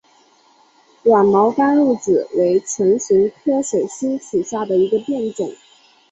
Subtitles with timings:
[1.03, 5.53] 软毛甘露子为唇形科水苏属下的一个变种。